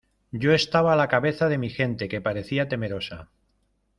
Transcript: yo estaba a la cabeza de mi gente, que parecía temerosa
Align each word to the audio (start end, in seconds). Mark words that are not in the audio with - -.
yo 0.43 0.51
estaba 0.53 0.93
a 0.93 0.95
la 0.95 1.07
cabeza 1.07 1.47
de 1.47 1.59
mi 1.59 1.69
gente, 1.69 2.09
que 2.09 2.21
parecía 2.21 2.67
temerosa 2.67 3.29